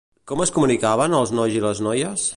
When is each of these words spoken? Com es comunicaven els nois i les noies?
Com 0.29 0.39
es 0.45 0.51
comunicaven 0.55 1.17
els 1.19 1.37
nois 1.41 1.59
i 1.61 1.65
les 1.67 1.87
noies? 1.89 2.29